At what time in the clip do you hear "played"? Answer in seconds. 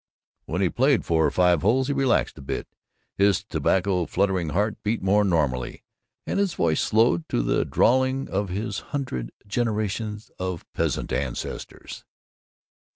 0.75-1.05